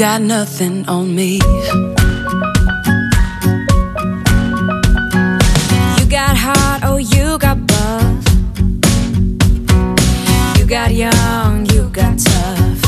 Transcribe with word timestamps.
Got 0.00 0.22
nothing 0.22 0.88
on 0.88 1.14
me. 1.14 1.34
You 5.98 6.06
got 6.08 6.34
heart, 6.34 6.80
oh, 6.84 6.96
you 6.96 7.36
got 7.36 7.58
buff. 7.66 8.24
You 10.58 10.64
got 10.64 10.94
young, 10.94 11.66
you 11.66 11.90
got 11.90 12.18
tough. 12.18 12.82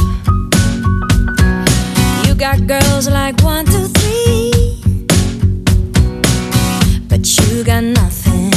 You 2.26 2.34
got 2.34 2.66
girls 2.66 3.06
like 3.10 3.42
one, 3.42 3.66
two, 3.66 3.88
three. 3.88 4.80
But 7.10 7.28
you 7.36 7.62
got 7.62 7.84
nothing, 7.84 8.54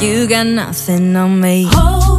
you 0.00 0.26
got 0.26 0.46
nothing 0.48 1.14
on 1.14 1.40
me. 1.40 1.68
Hold 1.70 2.15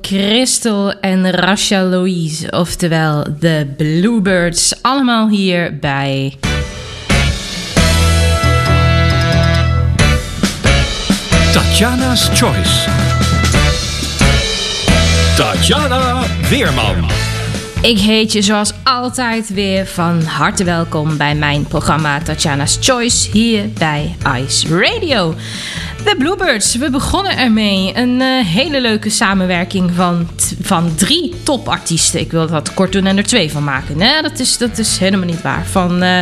Christel 0.00 0.92
en 1.00 1.30
Rasha 1.30 1.82
Louise, 1.82 2.50
oftewel 2.50 3.24
de 3.38 3.74
Bluebirds, 3.76 4.82
allemaal 4.82 5.28
hier 5.28 5.78
bij. 5.78 6.38
Tatjana's 11.52 12.28
Choice. 12.34 12.88
Tatjana 15.36 16.22
Weerman. 16.48 17.10
Ik 17.82 17.98
heet 17.98 18.32
je 18.32 18.42
zoals 18.42 18.72
altijd 18.84 19.54
weer 19.54 19.86
van 19.86 20.22
harte 20.22 20.64
welkom 20.64 21.16
bij 21.16 21.34
mijn 21.34 21.66
programma 21.66 22.20
Tatjana's 22.20 22.78
Choice 22.80 23.30
hier 23.30 23.68
bij 23.78 24.16
Ice 24.36 24.68
Radio. 24.78 25.34
De 26.04 26.14
Bluebirds, 26.18 26.74
we 26.74 26.90
begonnen 26.90 27.36
ermee. 27.36 27.96
Een 27.96 28.20
eh, 28.20 28.46
hele 28.46 28.80
leuke 28.80 29.10
samenwerking 29.10 29.90
van, 29.94 30.28
van 30.62 30.94
drie 30.94 31.34
topartiesten. 31.42 32.20
Ik 32.20 32.30
wil 32.30 32.46
dat 32.46 32.74
kort 32.74 32.92
doen 32.92 33.06
en 33.06 33.16
er 33.16 33.24
twee 33.24 33.50
van 33.50 33.64
maken. 33.64 33.96
Nee, 33.96 34.22
dat 34.22 34.38
is, 34.38 34.58
dat 34.58 34.78
is 34.78 34.98
helemaal 34.98 35.26
niet 35.26 35.42
waar. 35.42 35.66
Van, 35.66 36.02
eh, 36.02 36.18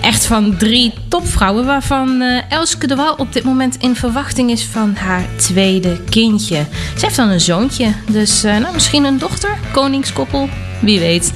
echt 0.00 0.26
van 0.26 0.56
drie 0.56 0.92
topvrouwen, 1.08 1.66
waarvan 1.66 2.20
eh, 2.20 2.52
Elske 2.52 2.86
de 2.86 2.96
Wal 2.96 3.14
op 3.14 3.32
dit 3.32 3.44
moment 3.44 3.76
in 3.76 3.96
verwachting 3.96 4.50
is 4.50 4.64
van 4.64 4.94
haar 4.94 5.24
tweede 5.36 6.00
kindje. 6.08 6.64
Ze 6.96 7.04
heeft 7.04 7.16
dan 7.16 7.28
een 7.28 7.40
zoontje, 7.40 7.92
dus 8.10 8.42
nou, 8.42 8.74
misschien 8.74 9.04
een 9.04 9.18
dochter, 9.18 9.58
koningskoppel, 9.72 10.48
wie 10.80 10.98
weet. 10.98 11.32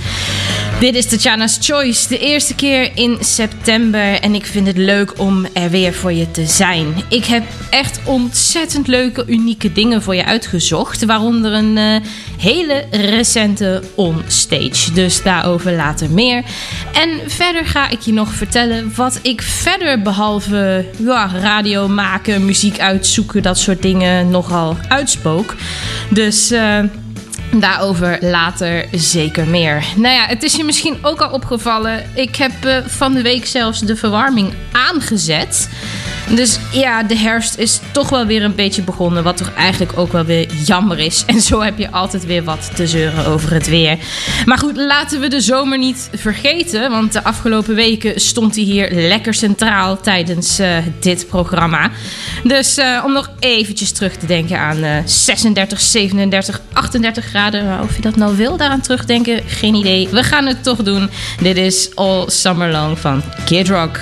Dit 0.81 0.95
is 0.95 1.07
Tatjana's 1.07 1.59
Choice, 1.61 2.09
de 2.09 2.19
eerste 2.19 2.55
keer 2.55 2.91
in 2.95 3.17
september. 3.21 4.21
En 4.21 4.35
ik 4.35 4.47
vind 4.47 4.67
het 4.67 4.77
leuk 4.77 5.19
om 5.19 5.47
er 5.53 5.71
weer 5.71 5.95
voor 5.95 6.13
je 6.13 6.31
te 6.31 6.47
zijn. 6.47 6.95
Ik 7.09 7.25
heb 7.25 7.45
echt 7.71 8.01
ontzettend 8.05 8.87
leuke, 8.87 9.25
unieke 9.27 9.73
dingen 9.73 10.03
voor 10.03 10.15
je 10.15 10.25
uitgezocht. 10.25 11.05
Waaronder 11.05 11.53
een 11.53 11.79
eh, 11.79 11.97
hele 12.39 12.85
recente 12.91 13.83
onstage. 13.95 14.93
Dus 14.93 15.23
daarover 15.23 15.73
later 15.73 16.11
meer. 16.11 16.43
En 16.93 17.31
verder 17.31 17.67
ga 17.67 17.89
ik 17.91 18.01
je 18.01 18.13
nog 18.13 18.33
vertellen 18.33 18.93
wat 18.97 19.19
ik 19.23 19.43
verder, 19.43 20.03
behalve 20.03 20.85
ja, 20.97 21.31
radio 21.41 21.89
maken, 21.89 22.45
muziek 22.45 22.81
uitzoeken, 22.81 23.43
dat 23.43 23.59
soort 23.59 23.83
dingen, 23.83 24.31
nogal 24.31 24.77
uitspook. 24.89 25.55
Dus. 26.11 26.51
eh, 26.51 26.79
Daarover 27.61 28.19
later 28.21 28.87
zeker 28.93 29.47
meer. 29.47 29.85
Nou 29.97 30.15
ja, 30.15 30.27
het 30.27 30.43
is 30.43 30.55
je 30.55 30.65
misschien 30.65 30.99
ook 31.03 31.21
al 31.21 31.31
opgevallen. 31.31 32.05
Ik 32.15 32.37
heb 32.37 32.65
eh, 32.65 32.77
van 32.87 33.15
de 33.15 33.23
week 33.23 33.47
zelfs 33.47 33.81
de 33.81 33.97
verwarming 33.97 34.53
aangezet. 34.73 35.69
Dus 36.29 36.59
ja, 36.73 37.03
de 37.03 37.19
herfst 37.19 37.59
is 37.59 37.81
toch 37.93 38.11
wel 38.11 38.27
weer 38.27 38.43
een 38.43 38.55
beetje 38.55 38.83
begonnen. 38.83 39.23
Wat 39.23 39.37
toch 39.37 39.53
eigenlijk 39.57 39.99
ook 39.99 40.13
wel 40.13 40.25
weer 40.25 40.53
jammer 40.65 40.99
is. 40.99 41.25
En 41.27 41.41
zo 41.41 41.61
heb 41.61 41.79
je 41.79 41.91
altijd 41.91 42.27
weer 42.27 42.45
wat 42.45 42.71
te 42.75 42.87
zeuren 42.87 43.27
over 43.27 43.53
het 43.53 43.69
weer. 43.69 43.99
Maar 44.45 44.59
goed, 44.59 44.77
laten 44.77 45.21
we 45.21 45.29
de 45.29 45.41
zomer 45.41 45.79
niet 45.79 46.11
vergeten. 46.13 46.91
Want 46.91 47.13
de 47.13 47.25
afgelopen 47.25 47.75
weken 47.75 48.21
stond 48.21 48.55
hij 48.55 48.65
hier 48.65 48.91
lekker 48.91 49.35
centraal 49.35 50.01
tijdens 50.01 50.59
eh, 50.59 50.77
dit 51.01 51.27
programma. 51.29 51.91
Dus 52.45 52.77
eh, 52.77 53.03
om 53.05 53.13
nog 53.13 53.31
eventjes 53.39 53.93
terug 53.93 54.17
te 54.17 54.27
denken 54.27 54.59
aan 54.59 55.03
36, 55.05 55.81
37, 55.81 56.61
38 56.73 57.25
graden 57.25 57.44
maar 57.53 57.83
of 57.83 57.97
je 57.97 58.03
dat 58.03 58.17
nou 58.17 58.37
wil, 58.37 58.57
daaraan 58.57 58.81
terugdenken, 58.81 59.43
geen 59.47 59.75
idee. 59.75 60.09
We 60.09 60.23
gaan 60.23 60.47
het 60.47 60.63
toch 60.63 60.83
doen. 60.83 61.11
Dit 61.41 61.57
is 61.57 61.91
All 61.95 62.29
Summer 62.29 62.71
Long 62.71 62.99
van 62.99 63.23
Kid 63.45 63.69
Rock. 63.69 64.01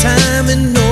time 0.00 0.48
and 0.48 0.72
no 0.72 0.89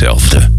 hetzelfde. 0.00 0.49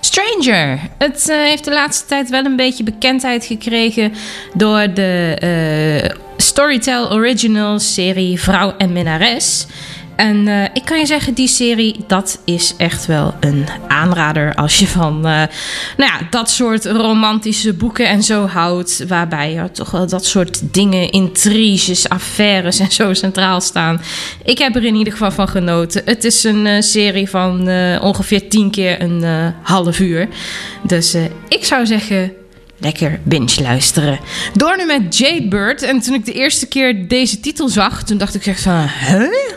Stranger. 0.00 0.78
Het 0.98 1.28
eh, 1.28 1.36
heeft 1.36 1.64
de 1.64 1.72
laatste 1.72 2.06
tijd 2.06 2.30
wel 2.30 2.44
een 2.44 2.56
beetje 2.56 2.84
bekendheid 2.84 3.44
gekregen 3.44 4.12
door 4.54 4.94
de 4.94 5.36
eh, 5.40 6.16
Storytel 6.36 7.12
Original 7.12 7.78
serie 7.78 8.40
Vrouw 8.40 8.74
en 8.78 8.92
Minnares. 8.92 9.66
En 10.16 10.48
eh, 10.48 10.64
ik 10.72 10.84
kan 10.84 10.98
je 10.98 11.06
zeggen, 11.06 11.34
die 11.34 11.48
serie, 11.48 12.04
dat 12.06 12.38
is 12.44 12.74
echt 12.76 13.06
wel 13.06 13.34
een 13.40 13.66
aanrader 13.88 14.54
als 14.54 14.78
je 14.78 14.86
van 14.86 15.16
eh, 15.16 15.22
nou 15.96 16.10
ja, 16.12 16.20
dat 16.30 16.50
soort 16.50 16.84
romantische 16.84 17.72
boeken 17.72 18.08
en 18.08 18.22
zo 18.22 18.46
houdt. 18.46 19.04
Waarbij 19.08 19.52
ja, 19.52 19.68
toch 19.68 19.90
wel 19.90 20.06
dat 20.06 20.24
soort 20.24 20.60
dingen, 20.74 21.10
intriges, 21.10 22.08
affaires 22.08 22.78
en 22.78 22.90
zo 22.90 23.14
centraal 23.14 23.60
staan. 23.60 24.00
Ik 24.44 24.58
heb 24.58 24.76
er 24.76 24.84
in 24.84 24.94
ieder 24.94 25.12
geval 25.12 25.30
van 25.30 25.48
genoten. 25.48 26.02
Het 26.04 26.24
is 26.24 26.44
een 26.44 26.66
eh, 26.66 26.80
serie 26.80 27.28
van 27.28 27.60
ongeveer 28.00 28.48
tien 28.48 28.70
keer 28.70 29.02
een 29.02 29.52
half 29.62 30.00
uur. 30.00 30.28
Dus 30.82 31.16
ik 31.48 31.64
zou 31.64 31.86
zeggen, 31.86 32.32
lekker 32.78 33.20
binge 33.22 33.62
luisteren. 33.62 34.18
Door 34.54 34.76
nu 34.76 34.84
met 34.84 35.18
Jade 35.18 35.48
Bird. 35.48 35.82
En 35.82 36.00
toen 36.00 36.14
ik 36.14 36.24
de 36.24 36.32
eerste 36.32 36.66
keer 36.66 37.08
deze 37.08 37.40
titel 37.40 37.68
zag, 37.68 38.04
toen 38.04 38.18
dacht 38.18 38.34
ik 38.34 38.46
echt 38.46 38.62
van, 38.62 38.88
huh? 39.06 39.55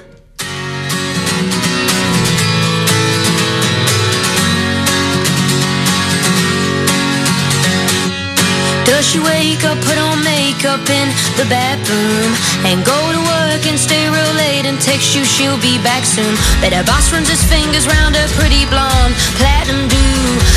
Up, 9.65 9.77
put 9.83 9.97
on 9.97 10.23
makeup 10.23 10.83
in 10.89 11.07
the 11.35 11.45
bathroom 11.49 12.31
And 12.63 12.83
go 12.85 12.95
to 12.95 13.21
work 13.21 13.63
and 13.67 13.77
stay 13.79 14.07
real 14.07 14.33
late 14.35 14.65
and 14.65 14.79
text 14.79 15.15
you 15.15 15.23
she'll 15.25 15.59
be 15.59 15.81
back 15.81 16.05
soon. 16.05 16.35
Bet 16.61 16.73
her 16.73 16.83
boss 16.83 17.11
runs 17.11 17.29
his 17.29 17.43
fingers 17.43 17.87
round 17.87 18.15
her 18.15 18.27
pretty 18.39 18.63
blonde 18.69 19.15
platinum 19.39 19.87
do. 19.87 20.07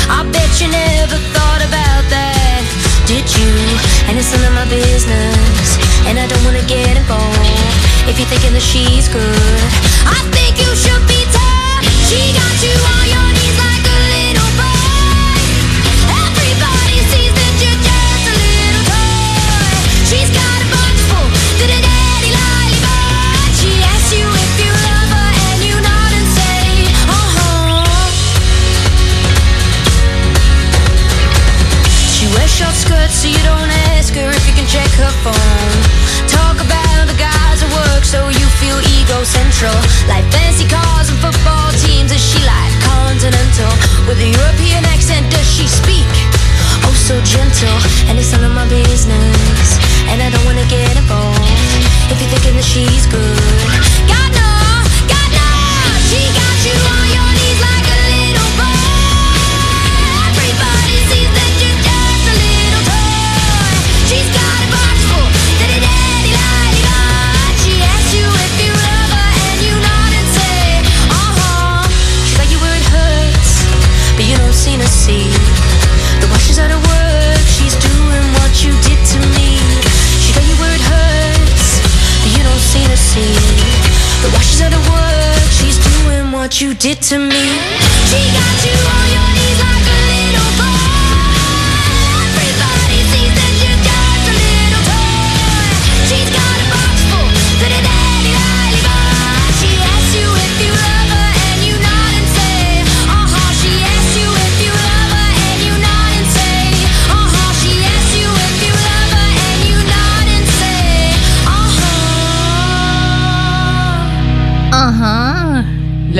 I 0.07 0.23
bet 0.31 0.51
you 0.61 0.67
never 0.69 1.17
thought 1.35 1.63
about 1.63 2.03
that, 2.11 2.63
did 3.07 3.25
you? 3.25 3.51
And 4.07 4.19
it's 4.19 4.31
none 4.31 4.45
of 4.45 4.53
my 4.53 4.67
business 4.69 5.67
And 6.05 6.19
I 6.19 6.27
don't 6.27 6.43
wanna 6.43 6.65
get 6.67 6.97
involved. 6.97 7.83
If 8.05 8.19
you're 8.19 8.27
thinking 8.27 8.53
that 8.53 8.61
she's 8.61 9.07
good 9.07 9.63
I 10.05 10.19
think 10.35 10.59
you 10.59 10.69
should 10.75 11.05
be 11.07 11.23
tough 11.31 11.87
She 12.11 12.19
got 12.35 12.55
you 12.59 12.75
on 12.75 13.05
your 13.07 13.27
knees 13.31 13.57
like 13.63 13.72
and 34.63 34.71
check 34.71 34.91
her 34.95 35.11
phone. 35.27 35.79
Talk 36.31 36.55
about 36.55 37.03
the 37.11 37.17
guys 37.19 37.59
at 37.59 37.69
work 37.75 38.03
so 38.07 38.31
you 38.31 38.47
feel 38.63 38.79
egocentral. 38.95 39.75
Like 40.07 40.23
fancy 40.31 40.63
cars 40.63 41.11
and 41.11 41.19
football 41.19 41.67
teams, 41.83 42.11
is 42.15 42.23
she 42.23 42.39
like 42.47 42.71
continental? 42.79 43.73
With 44.07 44.23
a 44.23 44.29
European 44.31 44.87
accent, 44.87 45.27
does 45.31 45.47
she 45.51 45.67
speak? 45.67 46.07
Oh, 46.87 46.95
so 46.95 47.19
gentle, 47.27 47.77
and 48.07 48.15
it's 48.15 48.31
none 48.31 48.45
of 48.47 48.55
my 48.55 48.67
business. 48.71 49.67
And 50.07 50.23
I 50.23 50.31
don't 50.31 50.45
wanna 50.47 50.67
get 50.71 50.95
involved 50.95 51.83
if 52.07 52.15
you're 52.21 52.31
thinking 52.31 52.55
that 52.55 52.63
she's 52.63 53.05
good. 53.11 53.43
God 54.07 54.22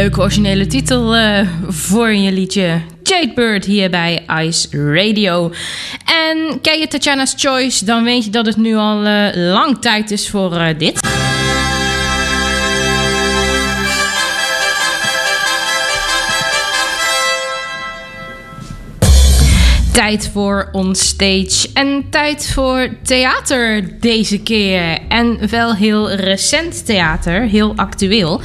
Leuke 0.03 0.21
originele 0.21 0.67
titel 0.67 1.15
eh, 1.15 1.47
voor 1.67 2.13
je 2.13 2.31
liedje. 2.31 2.81
Jadebird 3.03 3.65
hier 3.65 3.89
bij 3.89 4.25
Ice 4.41 4.67
Radio. 4.71 5.51
En 6.05 6.61
ken 6.61 6.79
je 6.79 6.87
Tatjana's 6.87 7.33
Choice, 7.37 7.85
dan 7.85 8.03
weet 8.03 8.25
je 8.25 8.29
dat 8.29 8.45
het 8.45 8.57
nu 8.57 8.75
al 8.75 9.05
eh, 9.05 9.35
lang 9.35 9.77
tijd 9.81 10.11
is 10.11 10.29
voor 10.29 10.55
eh, 10.55 10.77
dit. 10.77 10.99
Tijd 19.93 20.29
voor 20.33 20.69
onstage 20.71 21.69
en 21.73 22.05
tijd 22.09 22.51
voor 22.53 22.89
theater 23.03 23.99
deze 23.99 24.39
keer. 24.39 24.99
En 25.07 25.49
wel 25.49 25.75
heel 25.75 26.11
recent 26.11 26.85
theater, 26.85 27.41
heel 27.41 27.73
actueel. 27.75 28.41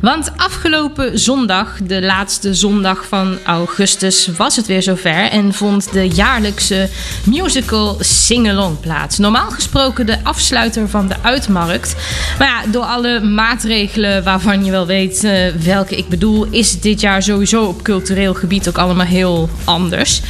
Want 0.00 0.32
afgelopen 0.36 1.18
zondag, 1.18 1.78
de 1.82 2.02
laatste 2.02 2.54
zondag 2.54 3.06
van 3.06 3.38
augustus, 3.44 4.28
was 4.36 4.56
het 4.56 4.66
weer 4.66 4.82
zover 4.82 5.30
en 5.30 5.54
vond 5.54 5.92
de 5.92 6.08
jaarlijkse 6.08 6.88
musical 7.24 7.96
Singalong 8.00 8.80
plaats. 8.80 9.18
Normaal 9.18 9.50
gesproken 9.50 10.06
de 10.06 10.18
afsluiter 10.22 10.88
van 10.88 11.08
de 11.08 11.16
uitmarkt. 11.22 11.96
Maar 12.38 12.48
ja, 12.48 12.70
door 12.70 12.84
alle 12.84 13.20
maatregelen 13.20 14.24
waarvan 14.24 14.64
je 14.64 14.70
wel 14.70 14.86
weet 14.86 15.24
eh, 15.24 15.46
welke 15.48 15.96
ik 15.96 16.08
bedoel, 16.08 16.46
is 16.50 16.80
dit 16.80 17.00
jaar 17.00 17.22
sowieso 17.22 17.64
op 17.64 17.82
cultureel 17.82 18.34
gebied 18.34 18.68
ook 18.68 18.78
allemaal 18.78 19.06
heel 19.06 19.48
anders. 19.64 20.22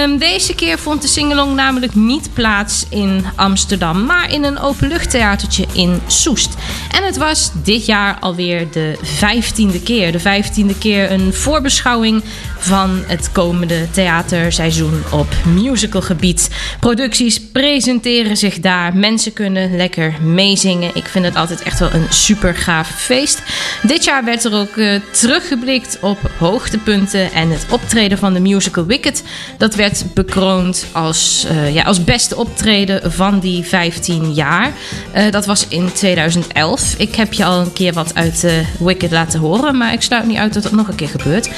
Ehm, 0.00 0.18
deze 0.18 0.54
keer 0.54 0.78
vond 0.78 1.02
de 1.02 1.08
singalong 1.08 1.54
namelijk 1.54 1.94
niet 1.94 2.30
plaats 2.32 2.86
in 2.88 3.24
Amsterdam, 3.36 4.04
maar 4.04 4.32
in 4.32 4.44
een 4.44 4.58
openluchttheatertje 4.58 5.66
in 5.72 6.00
Soest. 6.06 6.54
En 6.90 7.04
het 7.04 7.16
was 7.16 7.50
dit 7.62 7.86
jaar 7.86 8.18
alweer 8.20 8.70
de 8.70 8.98
vijftiende 9.02 9.82
keer. 9.82 10.12
De 10.12 10.20
vijftiende 10.20 10.78
keer 10.78 11.10
een 11.10 11.34
voorbeschouwing 11.34 12.22
van 12.60 13.02
het 13.06 13.32
komende 13.32 13.90
theaterseizoen 13.90 15.02
op 15.12 15.26
musicalgebied. 15.46 16.48
Producties 16.80 17.40
presenteren 17.40 18.36
zich 18.36 18.60
daar. 18.60 18.96
Mensen 18.96 19.32
kunnen 19.32 19.76
lekker 19.76 20.14
meezingen. 20.22 20.90
Ik 20.94 21.06
vind 21.06 21.24
het 21.24 21.36
altijd 21.36 21.62
echt 21.62 21.78
wel 21.78 21.92
een 21.92 22.06
super 22.08 22.54
gaaf 22.54 22.88
feest. 22.88 23.42
Dit 23.82 24.04
jaar 24.04 24.24
werd 24.24 24.44
er 24.44 24.54
ook 24.54 24.76
eh, 24.76 25.00
teruggeblikt 25.10 25.98
op 26.00 26.18
hoogtepunten 26.38 27.32
en 27.32 27.50
het 27.50 27.66
optreden 27.70 28.18
van 28.18 28.32
de 28.32 28.40
musical 28.40 28.86
Wicked. 28.86 29.22
Dat 29.58 29.74
werd 29.74 30.04
bekroond 30.14 30.86
als, 30.92 31.46
eh, 31.48 31.74
ja, 31.74 31.82
als 31.82 32.04
beste 32.04 32.36
optreden 32.36 33.12
van 33.12 33.38
die 33.38 33.64
15 33.64 34.32
jaar. 34.32 34.72
Eh, 35.12 35.30
dat 35.30 35.46
was 35.46 35.66
in 35.68 35.92
2011. 35.92 36.94
Ik 36.98 37.14
heb 37.14 37.32
je 37.32 37.44
al 37.44 37.60
een 37.60 37.72
keer 37.72 37.92
wat 37.92 38.14
uit 38.14 38.46
Wicked 38.78 39.10
laten 39.10 39.40
horen, 39.40 39.76
maar 39.76 39.92
ik 39.92 40.02
sluit 40.02 40.26
niet 40.26 40.36
uit 40.36 40.54
dat 40.54 40.62
dat 40.62 40.72
nog 40.72 40.88
een 40.88 40.94
keer 40.94 41.08
gebeurt. 41.08 41.50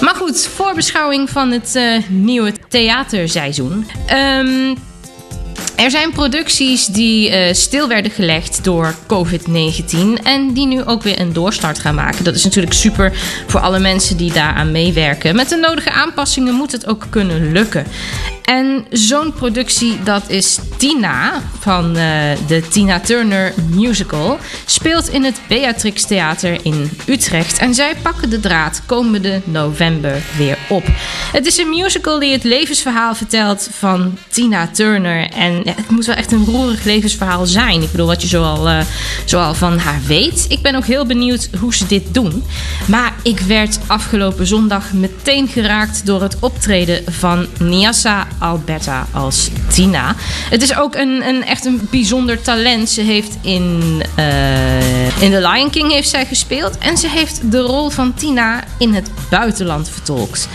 Maar 0.00 0.14
goed, 0.14 0.39
voorbeschouwing 0.48 1.30
van 1.30 1.50
het 1.50 1.76
eh, 1.76 2.08
nieuwe 2.08 2.52
theaterseizoen. 2.68 3.86
Ehm, 4.06 4.74
er 5.76 5.90
zijn 5.90 6.12
producties 6.12 6.86
die 6.86 7.30
eh, 7.30 7.54
stil 7.54 7.88
werden 7.88 8.10
gelegd 8.10 8.64
door 8.64 8.94
COVID-19 9.06 10.22
en 10.22 10.52
die 10.52 10.66
nu 10.66 10.84
ook 10.84 11.02
weer 11.02 11.20
een 11.20 11.32
doorstart 11.32 11.78
gaan 11.78 11.94
maken. 11.94 12.24
Dat 12.24 12.34
is 12.34 12.44
natuurlijk 12.44 12.74
super 12.74 13.12
voor 13.46 13.60
alle 13.60 13.78
mensen 13.78 14.16
die 14.16 14.32
daaraan 14.32 14.72
meewerken. 14.72 15.36
Met 15.36 15.48
de 15.48 15.56
nodige 15.56 15.90
aanpassingen 15.90 16.54
moet 16.54 16.72
het 16.72 16.86
ook 16.86 17.06
kunnen 17.10 17.52
lukken. 17.52 17.86
En 18.50 18.86
zo'n 18.90 19.32
productie, 19.32 20.02
dat 20.02 20.22
is 20.28 20.58
Tina 20.76 21.42
van 21.58 21.96
eh, 21.96 22.02
de 22.46 22.68
Tina 22.68 23.00
Turner 23.00 23.52
Musical, 23.70 24.38
speelt 24.66 25.08
in 25.08 25.24
het 25.24 25.40
Beatrix 25.48 26.06
Theater 26.06 26.58
in 26.62 26.90
Utrecht. 27.06 27.58
En 27.58 27.74
zij 27.74 27.94
pakken 28.02 28.30
de 28.30 28.40
draad 28.40 28.82
komende 28.86 29.40
november 29.44 30.22
weer 30.36 30.58
op. 30.68 30.82
Het 31.32 31.46
is 31.46 31.58
een 31.58 31.68
musical 31.68 32.18
die 32.18 32.32
het 32.32 32.44
levensverhaal 32.44 33.14
vertelt 33.14 33.68
van 33.72 34.18
Tina 34.28 34.68
Turner. 34.72 35.30
En 35.30 35.49
ja, 35.64 35.72
het 35.76 35.90
moet 35.90 36.06
wel 36.06 36.14
echt 36.14 36.32
een 36.32 36.44
roerig 36.44 36.84
levensverhaal 36.84 37.46
zijn. 37.46 37.82
Ik 37.82 37.90
bedoel, 37.90 38.06
wat 38.06 38.22
je 38.22 38.28
zoal, 38.28 38.68
eh, 38.68 38.80
zoal 39.24 39.54
van 39.54 39.78
haar 39.78 40.00
weet. 40.06 40.44
Ik 40.48 40.62
ben 40.62 40.74
ook 40.74 40.86
heel 40.86 41.06
benieuwd 41.06 41.48
hoe 41.60 41.74
ze 41.74 41.86
dit 41.86 42.14
doen. 42.14 42.44
Maar 42.86 43.12
ik 43.22 43.40
werd 43.40 43.78
afgelopen 43.86 44.46
zondag 44.46 44.92
meteen 44.92 45.48
geraakt 45.48 46.06
door 46.06 46.22
het 46.22 46.36
optreden 46.40 47.04
van 47.12 47.46
Niassa 47.58 48.26
Alberta 48.38 49.06
als 49.12 49.48
Tina. 49.72 50.14
Het 50.50 50.62
is 50.62 50.76
ook 50.76 50.94
een, 50.94 51.28
een 51.28 51.44
echt 51.44 51.64
een 51.64 51.88
bijzonder 51.90 52.42
talent. 52.42 52.88
Ze 52.88 53.00
heeft 53.00 53.36
in, 53.42 54.02
eh, 54.14 55.22
in 55.22 55.30
The 55.30 55.48
Lion 55.48 55.70
King 55.70 55.92
heeft 55.92 56.08
zij 56.08 56.26
gespeeld. 56.26 56.78
En 56.78 56.96
ze 56.96 57.08
heeft 57.08 57.40
de 57.50 57.60
rol 57.60 57.90
van 57.90 58.14
Tina 58.14 58.64
in 58.78 58.94
het 58.94 59.10
buitenland 59.30 59.88
vertolkt. 59.88 60.48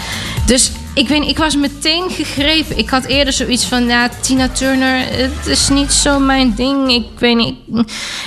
Dus 0.46 0.72
ik 0.94 1.08
weet 1.08 1.28
ik 1.28 1.38
was 1.38 1.56
meteen 1.56 2.10
gegrepen. 2.10 2.78
Ik 2.78 2.90
had 2.90 3.06
eerder 3.06 3.34
zoiets 3.34 3.66
van, 3.66 3.86
ja, 3.86 4.10
Tina 4.22 4.50
Turner, 4.50 5.00
het 5.12 5.46
is 5.46 5.70
niet 5.70 5.92
zo 5.92 6.20
mijn 6.20 6.54
ding. 6.56 6.92
Ik 6.92 7.20
weet 7.20 7.36
niet, 7.36 7.56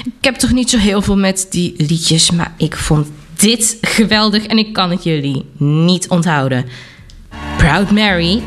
ik, 0.04 0.24
heb 0.24 0.34
toch 0.34 0.52
niet 0.52 0.70
zo 0.70 0.78
heel 0.78 1.02
veel 1.02 1.16
met 1.16 1.46
die 1.50 1.74
liedjes. 1.76 2.30
Maar 2.30 2.54
ik 2.56 2.76
vond 2.76 3.06
dit 3.36 3.78
geweldig 3.80 4.46
en 4.46 4.58
ik 4.58 4.72
kan 4.72 4.90
het 4.90 5.04
jullie 5.04 5.44
niet 5.56 6.08
onthouden. 6.08 6.64
Proud 7.56 7.90
Mary, 7.90 8.42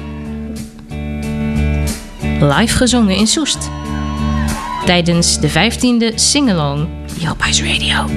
live 2.40 2.78
gezongen 2.78 3.16
in 3.16 3.28
Soest. 3.28 3.70
Tijdens 4.86 5.40
de 5.40 5.50
15e 5.50 6.16
singalong 6.16 6.88
Ice 7.50 7.64
Radio. 7.64 8.10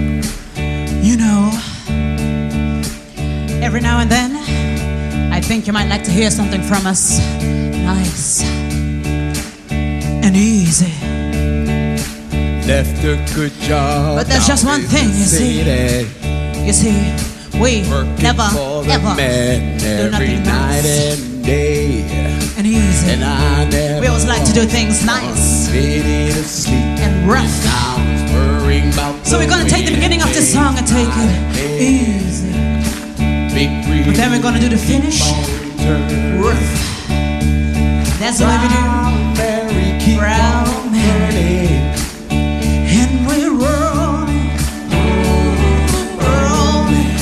You 1.03 1.17
know, 1.17 1.53
every 3.61 3.81
now 3.81 3.99
and 3.99 4.11
then, 4.11 4.44
think 5.45 5.67
you 5.67 5.73
might 5.73 5.89
like 5.89 6.03
to 6.05 6.11
hear 6.11 6.31
something 6.31 6.63
from 6.63 6.87
us. 6.87 7.19
Nice 7.41 8.43
and 10.25 10.35
easy. 10.37 10.93
Left 12.67 13.05
a 13.05 13.17
good 13.35 13.53
job. 13.61 14.17
But 14.17 14.27
there's 14.27 14.47
just 14.47 14.65
one 14.65 14.83
thing, 14.83 15.09
you 15.09 15.25
see. 15.27 15.59
You 16.65 16.73
see, 16.73 16.97
we 17.61 17.85
Working 17.91 18.23
never, 18.23 18.49
ever 18.89 19.15
man 19.15 19.79
do 19.79 19.87
every 19.87 20.11
nothing 20.11 20.43
night 20.45 20.83
nice 20.83 21.21
and 21.21 21.45
day. 21.45 22.01
and 22.57 22.67
easy. 22.67 23.11
And 23.13 23.23
I 23.25 23.69
never 23.69 24.01
We 24.01 24.07
always 24.07 24.27
like 24.27 24.45
to 24.47 24.53
do 24.53 24.65
things 24.65 25.05
nice 25.05 25.69
ready 25.71 26.33
to 26.33 26.43
sleep. 26.45 26.75
and 27.05 27.29
rough. 27.29 27.45
I 27.45 28.01
was 28.01 28.33
worrying 28.33 28.93
about 28.95 29.27
So 29.27 29.39
we're 29.39 29.49
gonna 29.49 29.69
take 29.69 29.85
the 29.87 29.95
beginning 29.95 30.23
of 30.23 30.33
this 30.33 30.51
song 30.53 30.79
and 30.79 30.87
take 30.87 31.07
it 31.07 31.81
easy. 31.83 32.34
Wheel 33.55 34.05
But 34.05 34.17
then 34.17 34.33
we're 34.33 34.43
gonna 34.43 34.59
do 34.59 34.69
the 34.69 34.77
finish 34.77 35.21
rough. 36.41 36.75
That's 38.19 38.41
what 38.41 38.61
we 38.63 38.69
do. 38.69 38.83
Mary, 39.39 39.99
keep 40.01 40.19
Proud 40.19 40.67
on 40.69 40.91
Mary. 40.91 41.79
And 42.31 43.27
we're 43.27 43.51
rolling, 43.51 44.59
rolling, 46.19 47.15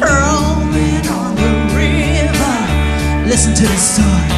rolling 0.00 1.06
on 1.08 1.34
the 1.34 1.50
river. 1.74 3.28
Listen 3.28 3.54
to 3.54 3.62
this 3.62 3.94
story. 3.94 4.37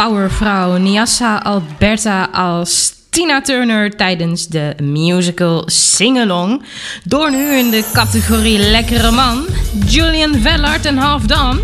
Powervrouw. 0.00 0.76
Niassa 0.76 1.36
Alberta 1.36 2.28
als 2.32 2.94
Tina 3.10 3.40
Turner 3.40 3.96
tijdens 3.96 4.46
de 4.46 4.74
musical 4.82 5.62
Singalong. 5.66 6.62
Door 7.04 7.30
nu 7.30 7.56
in 7.56 7.70
de 7.70 7.84
categorie 7.92 8.58
Lekkere 8.58 9.10
Man. 9.10 9.46
Julian 9.86 10.34
Vellard 10.34 10.84
en 10.84 10.96
Half 10.96 11.22
Done. 11.22 11.60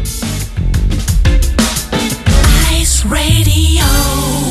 Ice 2.80 3.08
Radio. 3.08 4.45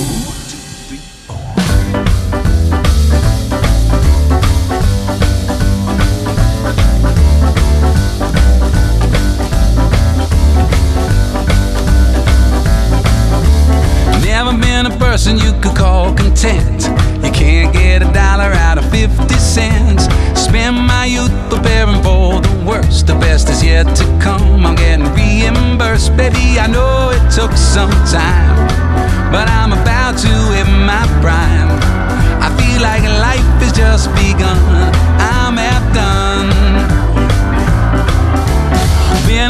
Person 15.26 15.40
you 15.40 15.60
could 15.60 15.76
call 15.76 16.14
content. 16.14 16.84
You 17.24 17.32
can't 17.32 17.74
get 17.74 18.04
a 18.04 18.12
dollar 18.14 18.52
out 18.68 18.78
of 18.78 18.86
50 18.92 19.34
cents. 19.36 20.06
Spend 20.40 20.76
my 20.76 21.06
youth 21.06 21.34
preparing 21.50 22.02
for 22.04 22.42
the 22.42 22.64
worst. 22.68 23.08
The 23.08 23.16
best 23.16 23.50
is 23.50 23.64
yet 23.64 23.88
to 23.98 24.04
come. 24.22 24.66
I'm 24.66 24.76
getting 24.76 25.08
reimbursed. 25.16 26.16
Baby, 26.16 26.60
I 26.60 26.68
know 26.68 27.10
it 27.10 27.24
took 27.32 27.54
some 27.54 27.90
time. 28.06 28.68
But 29.32 29.50
I'm 29.50 29.74
about 29.74 30.18
to 30.20 30.34
hit 30.54 30.70
my 30.92 31.04
prime. 31.22 31.72
I 32.46 32.50
feel 32.58 32.82
like 32.82 33.04
life 33.04 33.50
has 33.64 33.72
just 33.74 34.10
begun. 34.14 34.94
I'm 35.18 35.58
half 35.58 35.94
done. 35.96 36.25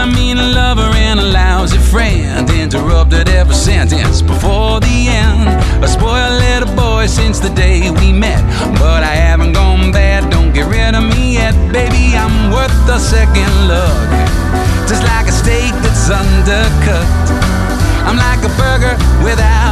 A 0.06 0.15
mean 0.15 0.38
lover 0.38 0.89
and 1.08 1.20
a 1.20 1.24
lousy 1.24 1.78
friend. 1.78 2.50
Interrupted 2.50 3.30
every 3.30 3.56
sentence 3.56 4.22
before 4.22 4.80
the 4.80 4.98
end. 5.10 5.48
A 5.84 5.88
spoiled 5.88 6.38
little 6.46 6.74
boy 6.76 7.08
since 7.08 7.39
the 7.39 7.50
day 7.50 7.89
we 7.89 8.12
met. 8.12 8.41
But 8.80 9.02
I 9.04 9.15
haven't 9.28 9.54
gone 9.54 9.91
bad, 9.91 10.30
don't 10.30 10.54
get 10.54 10.68
rid 10.68 10.94
of 10.96 11.04
me 11.04 11.34
yet. 11.34 11.54
Baby, 11.72 12.15
I'm 12.15 12.52
worth 12.52 12.89
a 12.89 13.00
second 13.00 13.52
look. 13.72 14.10
Just 14.89 15.04
like 15.04 15.28
a 15.28 15.36
steak 15.41 15.74
that's 15.84 16.10
undercut. 16.10 17.08
I'm 18.08 18.18
like 18.18 18.41
a 18.46 18.52
burger 18.62 18.96
without 19.24 19.64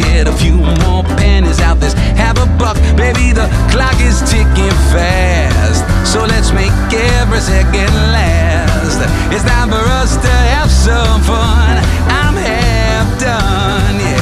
get 0.00 0.26
a 0.28 0.32
few 0.32 0.56
more 0.56 1.02
pennies 1.20 1.60
out 1.60 1.78
this 1.80 1.94
half 2.16 2.36
a 2.38 2.46
buck. 2.58 2.76
Baby, 2.96 3.32
the 3.32 3.46
clock 3.72 3.98
is 4.00 4.20
ticking 4.30 4.76
fast, 4.92 5.84
so 6.06 6.24
let's 6.24 6.52
make 6.52 6.72
every 6.92 7.40
second 7.40 7.92
last. 8.14 9.00
It's 9.32 9.44
time 9.44 9.68
for 9.68 9.84
us 10.00 10.16
to 10.16 10.32
have 10.54 10.70
some 10.70 11.20
fun. 11.22 11.74
I'm 12.08 12.36
half 12.36 13.08
done, 13.20 13.96
yeah. 14.00 14.20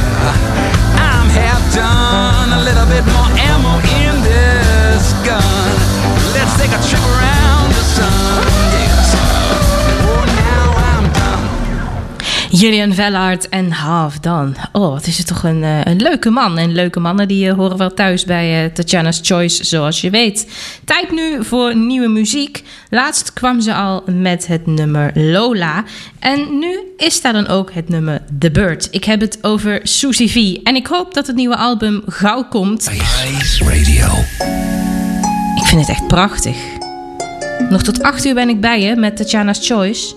I'm 1.10 1.28
half 1.30 1.62
done. 1.74 2.48
A 2.58 2.62
little 2.68 2.86
bit 2.86 3.04
more 3.14 3.30
ammo 3.50 3.74
in 4.02 4.14
this 4.22 5.12
gun. 5.26 5.74
Let's 6.34 6.54
take 6.60 6.72
a 6.74 6.80
trip 6.88 7.04
around 7.16 7.68
the 7.70 7.84
sun. 7.96 8.27
Julian 12.58 12.94
Vellard 12.94 13.48
en 13.48 13.70
Half 13.70 14.18
Done. 14.18 14.52
Oh, 14.72 14.92
wat 14.92 15.06
is 15.06 15.18
het 15.18 15.26
toch 15.26 15.42
een, 15.42 15.62
eh, 15.62 15.80
een 15.84 16.00
leuke 16.00 16.30
man. 16.30 16.58
En 16.58 16.72
leuke 16.72 17.00
mannen 17.00 17.28
die 17.28 17.48
eh, 17.48 17.54
horen 17.54 17.76
wel 17.76 17.94
thuis 17.94 18.24
bij 18.24 18.64
eh, 18.64 18.72
Tatjana's 18.72 19.20
Choice, 19.22 19.64
zoals 19.64 20.00
je 20.00 20.10
weet. 20.10 20.50
Tijd 20.84 21.10
nu 21.10 21.44
voor 21.44 21.76
nieuwe 21.76 22.08
muziek. 22.08 22.62
Laatst 22.90 23.32
kwam 23.32 23.60
ze 23.60 23.74
al 23.74 24.02
met 24.06 24.46
het 24.46 24.66
nummer 24.66 25.10
Lola. 25.14 25.84
En 26.18 26.58
nu 26.58 26.78
is 26.96 27.20
daar 27.20 27.32
dan 27.32 27.46
ook 27.46 27.72
het 27.72 27.88
nummer 27.88 28.22
The 28.38 28.50
Bird. 28.50 28.88
Ik 28.90 29.04
heb 29.04 29.20
het 29.20 29.38
over 29.42 29.80
Susie 29.82 30.30
V. 30.30 30.56
En 30.62 30.76
ik 30.76 30.86
hoop 30.86 31.14
dat 31.14 31.26
het 31.26 31.36
nieuwe 31.36 31.56
album 31.56 32.02
gauw 32.06 32.44
komt. 32.44 32.90
Ice 33.40 33.64
Radio. 33.64 34.06
Ik 35.56 35.66
vind 35.66 35.80
het 35.80 35.90
echt 35.90 36.06
prachtig. 36.06 36.56
Nog 37.70 37.82
tot 37.82 38.02
8 38.02 38.24
uur 38.24 38.34
ben 38.34 38.48
ik 38.48 38.60
bij 38.60 38.80
je 38.80 38.96
met 38.96 39.16
Tatjana's 39.16 39.66
Choice. 39.66 40.14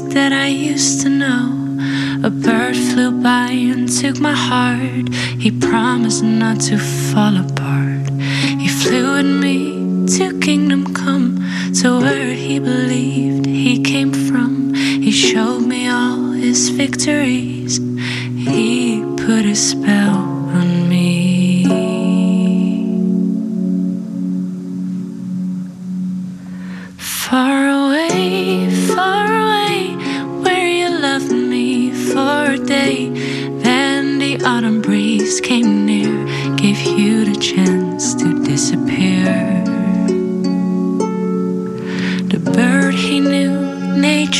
That 0.00 0.32
I 0.32 0.46
used 0.46 1.02
to 1.02 1.08
know. 1.08 1.78
A 2.24 2.30
bird 2.30 2.76
flew 2.76 3.10
by 3.22 3.50
and 3.50 3.88
took 3.88 4.18
my 4.18 4.32
heart. 4.32 5.12
He 5.38 5.50
promised 5.50 6.22
not 6.24 6.60
to 6.62 6.78
fall 6.78 7.36
apart. 7.36 8.08
He 8.62 8.68
flew 8.68 9.14
with 9.16 9.26
me 9.26 10.06
to 10.16 10.38
kingdom 10.40 10.94
come, 10.94 11.36
to 11.80 12.00
where 12.00 12.32
he 12.32 12.58
believed 12.58 13.46
he 13.46 13.82
came 13.82 14.12
from. 14.12 14.74
He 14.74 15.12
showed 15.12 15.66
me 15.66 15.88
all 15.88 16.32
his 16.32 16.70
victories. 16.70 17.78
He 18.48 19.02
put 19.16 19.44
a 19.44 19.54
spell 19.54 20.16
on 20.58 20.68
me. 20.78 20.83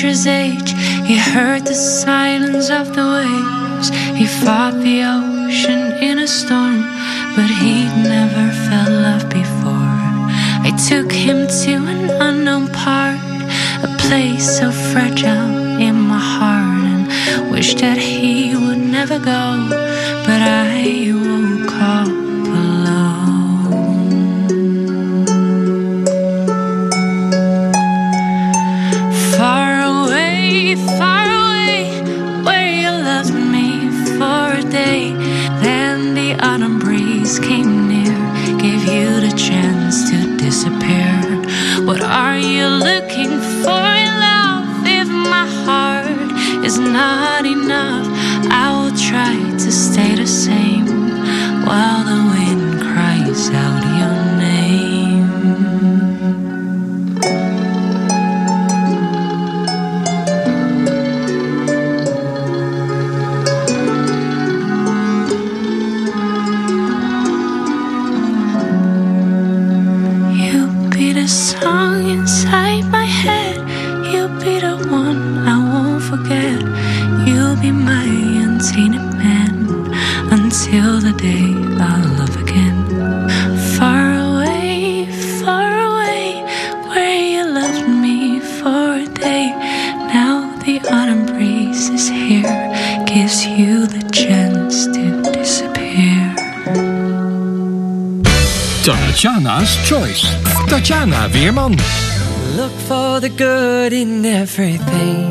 nature's 0.04 0.26
age. 0.26 0.72
He 1.06 1.16
heard 1.16 1.64
the 1.64 1.74
silence 1.74 2.68
of 2.68 2.94
the 2.94 3.06
waves. 3.16 3.88
He 4.18 4.26
fought 4.26 4.74
the 4.74 5.02
ocean 5.02 5.92
in 6.02 6.18
a 6.18 6.28
storm, 6.28 6.82
but 7.34 7.48
he'd 7.60 7.94
never 8.14 8.46
felt 8.66 8.90
love 8.90 9.28
before. 9.30 9.94
I 10.68 10.70
took 10.88 11.10
him 11.10 11.46
to 11.46 11.72
an 11.92 12.10
unknown 12.20 12.68
part, 12.68 13.18
a 13.82 13.88
place 13.98 14.58
so 14.58 14.70
fragile 14.70 15.78
in 15.80 15.96
my 16.00 16.18
heart, 16.18 16.84
and 16.92 17.50
wished 17.50 17.78
that 17.78 17.98
he 17.98 18.54
would 18.54 18.78
never 18.78 19.18
go, 19.18 19.68
but 20.26 20.40
I 20.42 21.12
would. 21.14 21.33
Tatjana's 99.24 99.72
Choice. 99.88 100.24
Tatjana 100.68 101.28
Weerman. 101.30 101.80
Look 102.58 102.72
for 102.72 103.20
the 103.20 103.30
good 103.30 103.94
in 103.94 104.26
everything. 104.26 105.24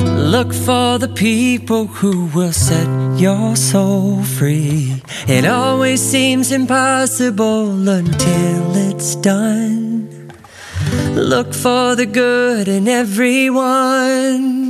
Look 0.00 0.54
for 0.54 0.98
the 0.98 1.08
people 1.08 1.86
who 1.88 2.26
will 2.26 2.52
set 2.52 2.86
your 3.18 3.56
soul 3.56 4.22
free. 4.22 5.02
It 5.26 5.44
always 5.44 6.00
seems 6.00 6.52
impossible 6.52 7.88
until 7.88 8.76
it's 8.88 9.16
done. 9.16 10.30
Look 11.16 11.52
for 11.52 11.96
the 11.96 12.06
good 12.06 12.68
in 12.68 12.86
everyone. 12.86 14.65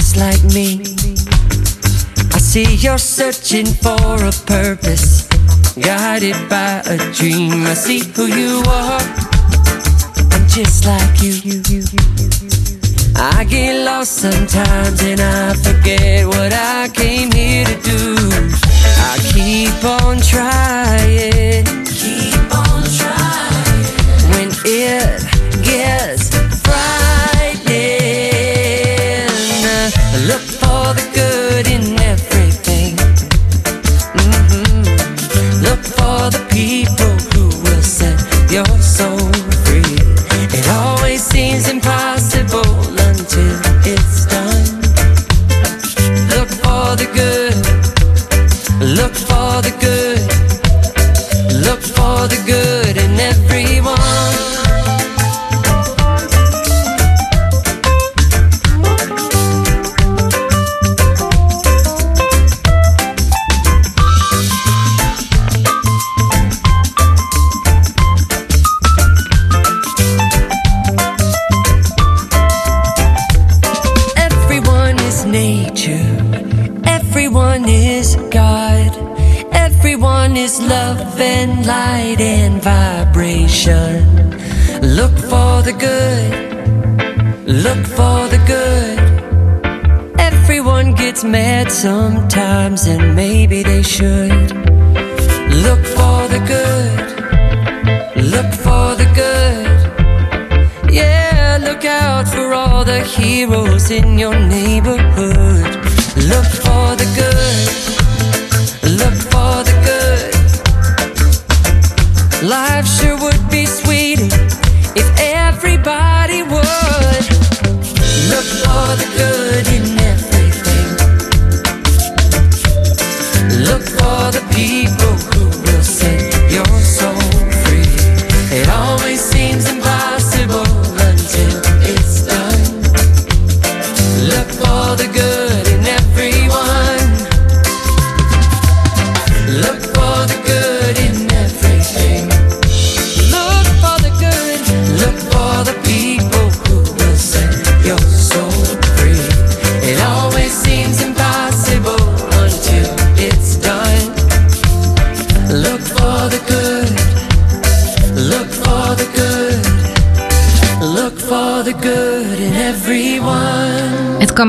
Just 0.00 0.16
like 0.16 0.42
me. 0.54 0.80
I 2.32 2.38
see 2.38 2.76
you're 2.76 2.96
searching 2.96 3.66
for 3.66 4.16
a 4.24 4.32
purpose, 4.46 5.28
guided 5.78 6.36
by 6.48 6.80
a 6.86 6.96
dream. 7.12 7.66
I 7.66 7.74
see 7.74 8.00
who 8.14 8.24
you 8.24 8.62
are. 8.66 9.02
I'm 10.32 10.46
just 10.48 10.86
like 10.86 11.20
you. 11.20 11.52
I 13.14 13.44
get 13.44 13.84
lost 13.84 14.12
sometimes 14.12 15.02
and 15.02 15.20
I 15.20 15.52
forget 15.52 16.26
what 16.26 16.54
I 16.54 16.88
came 16.94 17.30
here 17.30 17.66
to 17.66 17.76
do. 17.82 18.16
I 19.12 19.18
keep 19.34 19.84
on 19.84 20.16
trying. 20.22 21.66
Keep 21.84 22.54
on 22.56 22.82
trying. 22.96 23.84
When 24.32 24.48
it 24.64 25.20
gets 25.62 26.39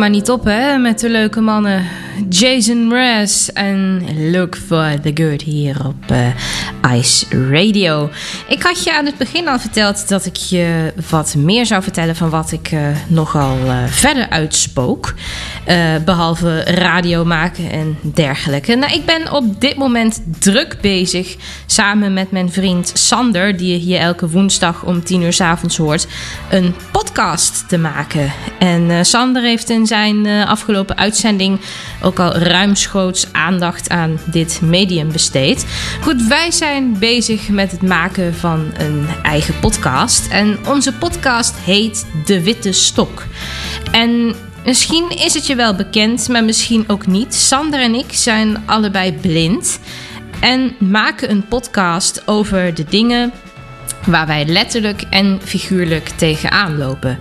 maar 0.01 0.09
niet 0.09 0.29
op, 0.29 0.43
hè, 0.43 0.77
met 0.77 0.99
de 0.99 1.09
leuke 1.09 1.41
mannen 1.41 1.87
Jason 2.29 2.87
Mraz 2.87 3.47
en 3.47 4.01
Look 4.31 4.55
for 4.55 4.99
the 5.01 5.11
Good 5.13 5.41
hier 5.41 5.85
op 5.85 6.11
eh, 6.11 6.97
Ice 6.97 7.25
Radio. 7.51 8.09
Ik 8.47 8.61
had 8.63 8.83
je 8.83 8.93
aan 8.93 9.05
het 9.05 9.17
begin 9.17 9.47
al 9.47 9.59
verteld 9.59 10.09
dat 10.09 10.25
ik 10.25 10.35
je 10.35 10.93
wat 11.09 11.35
meer 11.35 11.65
zou 11.65 11.83
vertellen 11.83 12.15
van 12.15 12.29
wat 12.29 12.51
ik 12.51 12.71
eh, 12.71 12.87
nogal 13.07 13.57
eh, 13.65 13.83
verder 13.87 14.29
uitspook. 14.29 15.13
Eh, 15.65 15.95
behalve 16.05 16.61
radio 16.61 17.25
maken 17.25 17.71
en 17.71 17.97
dergelijke. 18.01 18.75
Nou, 18.75 18.93
ik 18.93 19.05
ben 19.05 19.31
op 19.31 19.61
dit 19.61 19.75
moment 19.75 20.21
druk 20.39 20.77
bezig 20.81 21.35
samen 21.65 22.13
met 22.13 22.31
mijn 22.31 22.51
vriend 22.51 22.91
Sander, 22.93 23.57
die 23.57 23.71
je 23.71 23.77
hier 23.77 23.99
elke 23.99 24.29
woensdag 24.29 24.83
om 24.83 25.03
10 25.03 25.21
uur 25.21 25.33
s 25.33 25.41
avonds 25.41 25.77
hoort, 25.77 26.07
een 26.49 26.75
podcast 26.91 27.69
te 27.69 27.77
maken. 27.77 28.31
En 28.59 28.91
eh, 28.91 28.97
Sander 29.01 29.43
heeft 29.43 29.69
in 29.69 29.85
zijn 29.85 30.25
eh, 30.25 30.49
afgelopen 30.49 30.97
uitzending 30.97 31.59
ook 32.01 32.19
al 32.19 32.33
ruimschoots 32.33 33.33
aandacht 33.33 33.89
aan 33.89 34.19
dit 34.25 34.59
medium 34.61 35.11
besteed. 35.11 35.65
Goed, 36.01 36.27
wij 36.27 36.51
zijn 36.51 36.99
bezig 36.99 37.49
met 37.49 37.71
het 37.71 37.81
maken 37.81 38.35
van 38.35 38.71
een 38.77 39.07
eigen 39.23 39.59
podcast. 39.59 40.27
En 40.27 40.57
onze 40.67 40.93
podcast 40.93 41.55
heet 41.55 42.05
De 42.25 42.43
Witte 42.43 42.71
Stok. 42.71 43.25
En 43.91 44.35
misschien 44.65 45.09
is 45.09 45.33
het 45.33 45.47
je 45.47 45.55
wel 45.55 45.75
bekend, 45.75 46.27
maar 46.27 46.43
misschien 46.43 46.83
ook 46.87 47.07
niet. 47.07 47.33
Sander 47.33 47.79
en 47.79 47.95
ik 47.95 48.13
zijn 48.13 48.63
allebei 48.65 49.13
blind. 49.13 49.79
En 50.39 50.75
maken 50.79 51.31
een 51.31 51.47
podcast 51.47 52.27
over 52.27 52.73
de 52.73 52.83
dingen 52.83 53.31
waar 54.05 54.27
wij 54.27 54.45
letterlijk 54.45 55.03
en 55.09 55.39
figuurlijk 55.43 56.09
tegenaan 56.09 56.77
lopen. 56.77 57.19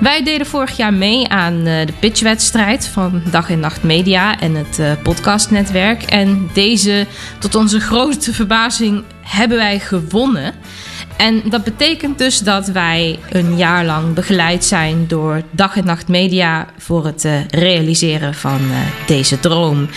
Wij 0.00 0.22
deden 0.22 0.46
vorig 0.46 0.76
jaar 0.76 0.94
mee 0.94 1.28
aan 1.28 1.66
eh, 1.66 1.86
de 1.86 1.92
pitchwedstrijd 2.00 2.86
van 2.86 3.22
Dag 3.30 3.50
en 3.50 3.60
Nacht 3.60 3.82
Media 3.82 4.40
en 4.40 4.54
het 4.54 4.78
eh, 4.78 4.92
podcastnetwerk. 5.02 6.02
En 6.02 6.50
deze, 6.52 7.06
tot 7.38 7.54
onze 7.54 7.80
grote 7.80 8.32
verbazing, 8.32 9.04
hebben 9.20 9.58
wij 9.58 9.78
gewonnen. 9.78 10.54
En 11.16 11.42
dat 11.44 11.64
betekent 11.64 12.18
dus 12.18 12.38
dat 12.38 12.66
wij 12.66 13.18
een 13.30 13.56
jaar 13.56 13.84
lang 13.84 14.14
begeleid 14.14 14.64
zijn 14.64 15.06
door 15.08 15.42
Dag 15.50 15.76
en 15.76 15.84
Nacht 15.84 16.08
Media 16.08 16.66
voor 16.78 17.06
het 17.06 17.24
eh, 17.24 17.46
realiseren 17.48 18.34
van 18.34 18.60
deze 19.06 19.40
droom. 19.40 19.88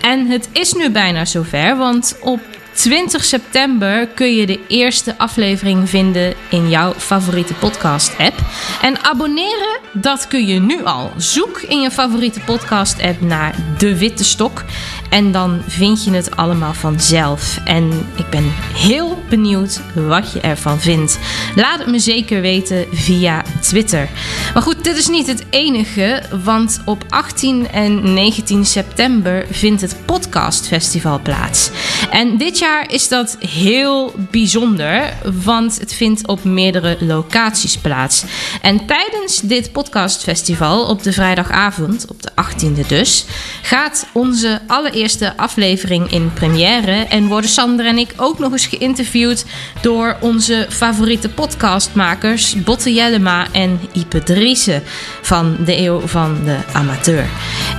En 0.00 0.26
het 0.26 0.48
is 0.52 0.72
nu 0.72 0.90
bijna 0.90 1.24
zover, 1.24 1.76
want 1.76 2.16
op 2.20 2.40
20 2.72 3.24
september 3.24 4.06
kun 4.06 4.34
je 4.34 4.46
de 4.46 4.60
eerste 4.68 5.18
aflevering 5.18 5.88
vinden 5.88 6.34
in 6.50 6.68
jouw 6.68 6.92
favoriete 6.92 7.54
podcast-app. 7.54 8.34
En 8.82 9.04
abonneren, 9.04 9.78
dat 9.92 10.28
kun 10.28 10.46
je 10.46 10.60
nu 10.60 10.84
al. 10.84 11.10
Zoek 11.16 11.60
in 11.60 11.80
je 11.80 11.90
favoriete 11.90 12.40
podcast-app 12.40 13.20
naar 13.20 13.54
De 13.78 13.98
Witte 13.98 14.24
Stok. 14.24 14.64
En 15.10 15.32
dan 15.32 15.62
vind 15.66 16.04
je 16.04 16.10
het 16.10 16.36
allemaal 16.36 16.74
vanzelf. 16.74 17.58
En 17.64 18.06
ik 18.16 18.30
ben 18.30 18.52
heel 18.74 19.22
benieuwd 19.28 19.80
wat 19.94 20.32
je 20.32 20.40
ervan 20.40 20.80
vindt. 20.80 21.18
Laat 21.54 21.78
het 21.78 21.88
me 21.88 21.98
zeker 21.98 22.40
weten 22.40 22.86
via 22.92 23.42
Twitter. 23.60 24.08
Maar 24.54 24.62
goed, 24.62 24.84
dit 24.84 24.96
is 24.96 25.08
niet 25.08 25.26
het 25.26 25.44
enige, 25.50 26.22
want 26.44 26.80
op 26.84 27.04
18 27.08 27.68
en 27.68 28.12
19 28.12 28.64
september 28.64 29.46
vindt 29.50 29.80
het 29.80 29.96
Podcast 30.04 30.66
Festival 30.66 31.20
plaats. 31.20 31.70
En 32.10 32.36
dit 32.36 32.58
jaar 32.58 32.90
is 32.90 33.08
dat 33.08 33.36
heel 33.38 34.14
bijzonder, 34.30 35.12
want 35.44 35.78
het 35.80 35.94
vindt 35.94 36.26
op 36.26 36.44
meerdere 36.44 36.96
locaties 37.00 37.76
plaats. 37.76 38.24
En 38.62 38.86
tijdens 38.86 39.40
dit 39.40 39.72
podcastfestival 39.72 40.86
op 40.86 41.02
de 41.02 41.12
vrijdagavond, 41.12 42.06
op 42.08 42.22
de 42.22 42.30
18e 42.30 42.86
dus, 42.86 43.24
gaat 43.62 44.06
onze 44.12 44.60
allereerste 44.66 44.99
aflevering 45.36 46.10
in 46.12 46.32
première. 46.32 46.92
En 46.92 47.26
worden 47.26 47.50
Sander 47.50 47.86
en 47.86 47.98
ik 47.98 48.12
ook 48.16 48.38
nog 48.38 48.52
eens 48.52 48.66
geïnterviewd 48.66 49.44
door 49.80 50.16
onze 50.20 50.66
favoriete 50.68 51.28
podcastmakers 51.28 52.62
Botte 52.62 52.94
Jellema 52.94 53.46
en 53.52 53.80
Ipe 53.92 54.22
Driessen 54.22 54.82
van 55.22 55.56
de 55.64 55.78
Eeuw 55.78 56.00
van 56.00 56.38
de 56.44 56.56
Amateur. 56.72 57.28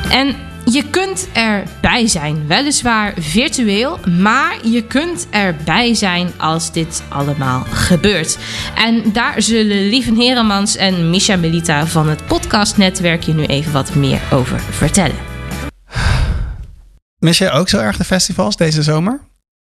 En 0.10 0.36
je 0.66 0.84
kunt 0.90 1.28
erbij 1.34 2.08
zijn, 2.08 2.48
weliswaar 2.48 3.14
virtueel, 3.18 4.00
maar 4.20 4.56
je 4.64 4.84
kunt 4.84 5.28
erbij 5.30 5.94
zijn 5.94 6.32
als 6.38 6.72
dit 6.72 7.04
allemaal 7.10 7.66
gebeurt. 7.72 8.38
En 8.76 9.04
daar 9.14 9.42
zullen 9.42 9.90
Lieven 9.90 10.16
Heremans 10.16 10.76
en 10.76 11.10
Misha 11.10 11.36
Melita 11.36 11.88
van 11.88 12.10
het 12.10 12.26
podcastnetwerk 12.26 13.24
je 13.24 13.34
nu 13.34 13.46
even 13.46 13.72
wat 13.72 13.96
meer 13.96 14.22
over 14.32 14.60
vertellen. 14.60 15.31
Mis 17.22 17.38
je 17.38 17.50
ook 17.50 17.70
zo 17.70 17.80
erg 17.80 17.98
de 17.98 18.04
festivals 18.04 18.56
deze 18.56 18.84
zomer? 18.84 19.20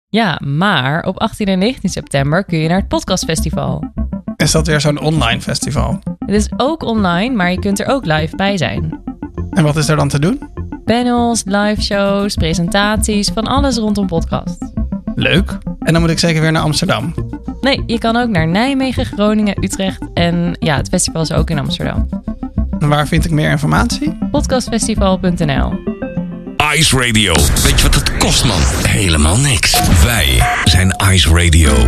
Ja, 0.08 0.41
maar 0.45 1.04
op 1.04 1.18
18 1.18 1.48
en 1.48 1.60
19 1.60 1.89
september 1.89 2.43
kun 2.43 2.58
je 2.58 2.68
naar 2.68 2.78
het 2.78 2.88
podcastfestival. 2.88 3.93
Is 4.36 4.52
dat 4.52 4.68
weer 4.68 4.82
zo'n 4.82 5.00
online 5.00 5.41
festival? 5.41 6.00
Het 6.20 6.36
is 6.36 6.50
ook 6.58 6.84
online, 6.84 7.36
maar 7.36 7.52
je 7.52 7.60
kunt 7.60 7.80
er 7.80 7.88
ook 7.88 8.06
live 8.06 8.36
bij 8.36 8.58
zijn. 8.58 9.02
En 9.50 9.64
wat 9.64 9.76
is 9.76 9.88
er 9.88 9.95
dan 9.95 10.10
te 10.10 10.20
doen? 10.20 10.50
Panels, 10.86 11.43
live 11.45 11.82
shows, 11.82 12.36
presentaties, 12.36 13.28
van 13.28 13.43
alles 13.43 13.78
rondom 13.78 14.08
podcast. 14.08 14.72
Leuk. 15.16 15.58
En 15.80 15.93
dan 15.93 16.02
moet 16.02 16.12
ik 16.12 16.20
zeker 16.20 16.41
weer 16.41 16.52
naar 16.52 16.64
Amsterdam. 16.64 17.14
Nee, 17.62 17.84
je 17.86 17.98
kan 17.98 18.16
ook 18.16 18.30
naar 18.30 18.48
Nijmegen, 18.48 19.06
Groningen, 19.06 19.64
Utrecht 19.64 20.06
en 20.14 20.56
ja, 20.60 20.76
het 20.76 20.88
festival 20.89 21.22
is 21.22 21.32
ook 21.32 21.50
in 21.50 21.60
Amsterdam. 21.60 22.10
En 22.80 22.89
waar 22.89 23.08
vind 23.08 23.26
ik 23.26 23.32
meer 23.32 23.50
informatie? 23.50 24.18
Podcastfestival.nl 24.32 25.97
Ice 26.76 26.97
Radio. 26.97 27.34
Weet 27.63 27.80
je 27.80 27.82
wat 27.82 27.95
het 27.95 28.18
kost, 28.18 28.45
man? 28.45 28.61
Helemaal 28.88 29.38
niks. 29.38 29.80
Wij 30.03 30.43
zijn 30.63 30.95
Ice 31.11 31.30
Radio. 31.30 31.88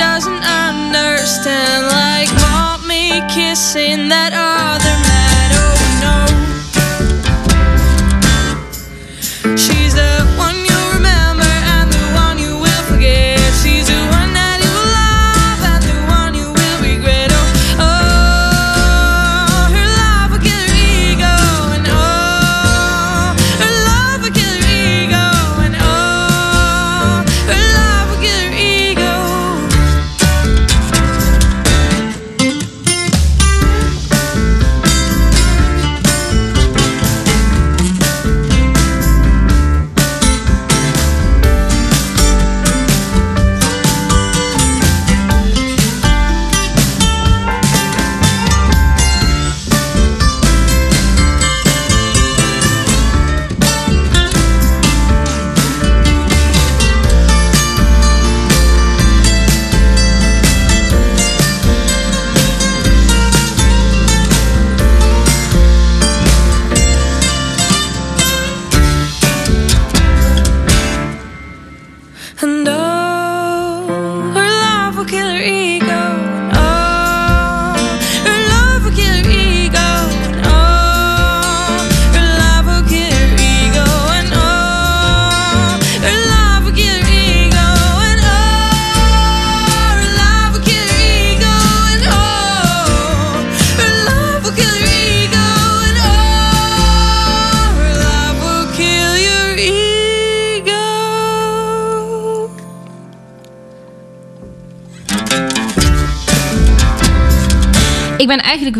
Doesn't 0.00 0.42
understand, 0.44 1.86
like 1.88 2.32
mommy 2.40 3.20
kissing 3.28 4.08
that 4.08 4.32
other 4.32 4.99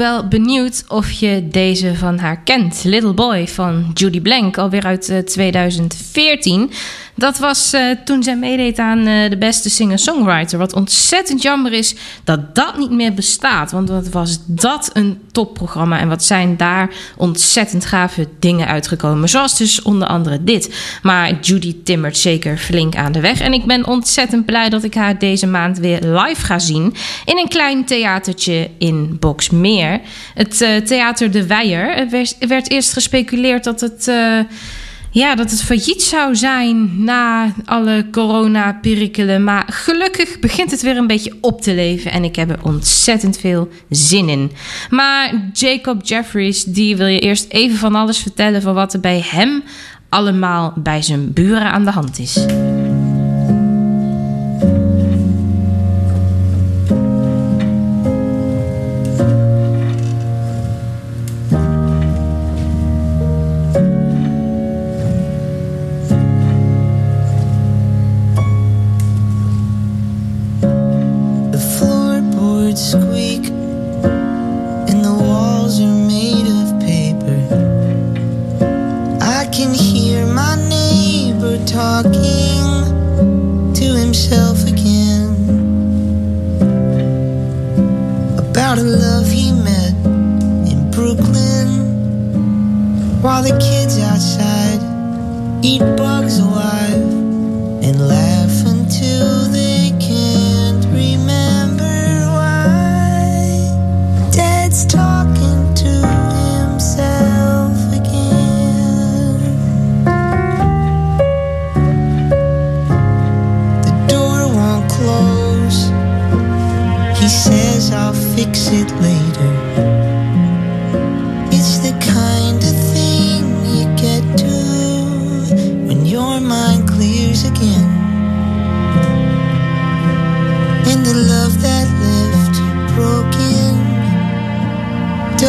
wel 0.00 0.28
benieuwd 0.28 0.84
of 0.88 1.10
je 1.10 1.48
deze 1.48 1.96
van 1.96 2.18
haar 2.18 2.42
kent. 2.42 2.84
Little 2.84 3.12
Boy 3.12 3.48
van 3.48 3.90
Judy 3.94 4.20
Blank, 4.20 4.58
alweer 4.58 4.84
uit 4.84 5.08
eh, 5.08 5.18
2014. 5.18 6.70
Dat 7.20 7.38
was 7.38 7.72
eh, 7.72 7.82
toen 8.04 8.22
zij 8.22 8.36
meedeed 8.36 8.78
aan 8.78 9.06
eh, 9.06 9.30
de 9.30 9.36
beste 9.38 9.70
singer-songwriter. 9.70 10.58
Wat 10.58 10.72
ontzettend 10.72 11.42
jammer 11.42 11.72
is 11.72 11.94
dat 12.24 12.54
dat 12.54 12.78
niet 12.78 12.90
meer 12.90 13.14
bestaat. 13.14 13.70
Want 13.70 13.88
wat 13.88 14.08
was 14.08 14.38
dat 14.46 14.90
een 14.92 15.20
topprogramma. 15.32 15.98
En 15.98 16.08
wat 16.08 16.24
zijn 16.24 16.56
daar 16.56 16.90
ontzettend 17.16 17.86
gave 17.86 18.28
dingen 18.38 18.66
uitgekomen. 18.66 19.28
Zoals 19.28 19.58
dus 19.58 19.82
onder 19.82 20.08
andere 20.08 20.44
dit. 20.44 20.74
Maar 21.02 21.38
Judy 21.40 21.76
timmert 21.84 22.16
zeker 22.16 22.58
flink 22.58 22.96
aan 22.96 23.12
de 23.12 23.20
weg. 23.20 23.40
En 23.40 23.52
ik 23.52 23.64
ben 23.64 23.86
ontzettend 23.86 24.46
blij 24.46 24.68
dat 24.68 24.84
ik 24.84 24.94
haar 24.94 25.18
deze 25.18 25.46
maand 25.46 25.78
weer 25.78 26.00
live 26.00 26.44
ga 26.44 26.58
zien. 26.58 26.94
In 27.24 27.38
een 27.38 27.48
klein 27.48 27.84
theatertje 27.84 28.70
in 28.78 29.16
Boksmeer. 29.18 30.00
Het 30.34 30.60
eh, 30.60 30.76
Theater 30.76 31.30
De 31.30 31.46
Weijer. 31.46 31.94
Er 31.96 32.10
werd, 32.10 32.36
er 32.38 32.48
werd 32.48 32.70
eerst 32.70 32.92
gespeculeerd 32.92 33.64
dat 33.64 33.80
het... 33.80 34.10
ja, 35.10 35.34
dat 35.34 35.50
het 35.50 35.62
failliet 35.62 36.02
zou 36.02 36.36
zijn 36.36 37.04
na 37.04 37.52
alle 37.64 38.06
corona-perikelen. 38.12 39.44
Maar 39.44 39.64
gelukkig 39.66 40.38
begint 40.38 40.70
het 40.70 40.82
weer 40.82 40.96
een 40.96 41.06
beetje 41.06 41.34
op 41.40 41.62
te 41.62 41.74
leven. 41.74 42.10
En 42.10 42.24
ik 42.24 42.36
heb 42.36 42.50
er 42.50 42.58
ontzettend 42.62 43.38
veel 43.38 43.68
zin 43.88 44.28
in. 44.28 44.52
Maar 44.90 45.50
Jacob 45.52 46.06
Jeffries, 46.06 46.64
die 46.64 46.96
wil 46.96 47.06
je 47.06 47.20
eerst 47.20 47.46
even 47.48 47.78
van 47.78 47.94
alles 47.94 48.18
vertellen... 48.18 48.62
van 48.62 48.74
wat 48.74 48.92
er 48.92 49.00
bij 49.00 49.24
hem 49.24 49.62
allemaal 50.08 50.72
bij 50.76 51.02
zijn 51.02 51.32
buren 51.32 51.70
aan 51.72 51.84
de 51.84 51.90
hand 51.90 52.18
is. 52.18 52.46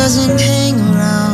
doesn't 0.01 0.41
hang 0.41 0.79
around. 0.79 1.30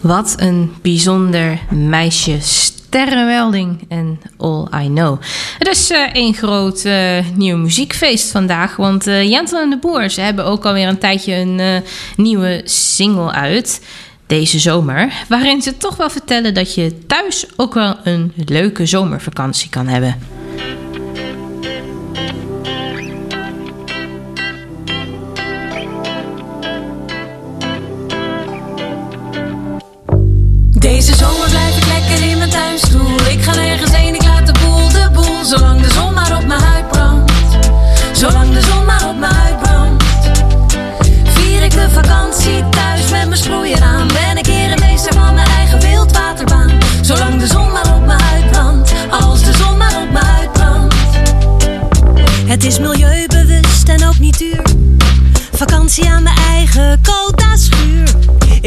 Wat 0.00 0.34
een 0.38 0.72
bijzonder 0.82 1.58
meisje. 1.70 2.36
Sterrenwelding 2.40 3.84
en 3.88 4.20
All 4.36 4.66
I 4.82 4.86
Know. 4.86 5.20
Het 5.58 5.68
is 5.68 5.90
eh, 5.90 6.00
een 6.12 6.34
groot 6.34 6.84
eh, 6.84 7.18
nieuw 7.34 7.56
muziekfeest 7.56 8.30
vandaag. 8.30 8.76
Want 8.76 9.06
uh, 9.06 9.36
en 9.36 9.70
de 9.70 9.78
Boer 9.80 10.12
hebben 10.16 10.44
ook 10.44 10.66
alweer 10.66 10.88
een 10.88 10.98
tijdje 10.98 11.34
een 11.34 11.82
nieuwe 12.16 12.62
single 12.64 13.32
uit. 13.32 13.80
Deze 14.26 14.58
zomer. 14.58 15.12
Waarin 15.28 15.62
ze 15.62 15.76
toch 15.76 15.96
wel 15.96 16.10
vertellen 16.10 16.54
dat 16.54 16.74
je 16.74 17.06
thuis 17.06 17.46
ook 17.56 17.74
wel 17.74 17.96
een 18.04 18.32
leuke 18.36 18.86
zomervakantie 18.86 19.68
kan 19.68 19.86
hebben. 19.86 20.37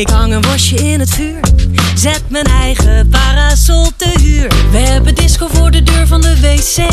Ik 0.02 0.10
hang 0.10 0.34
een 0.34 0.42
wasje 0.42 0.76
in 0.76 1.00
het 1.00 1.10
vuur. 1.10 1.40
Zet 1.96 2.24
mijn 2.28 2.46
eigen 2.46 3.10
parasol 3.10 3.88
te 3.96 4.14
huur. 4.22 4.48
We 4.72 4.78
hebben 4.78 5.16
disco 5.16 5.48
voor 5.48 5.72
de 5.72 5.84
deur 5.84 6.08
van 6.08 6.22
de 6.22 6.40
wc. 6.40 6.86